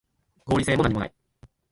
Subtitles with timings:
[0.47, 1.13] 合理性もなにもない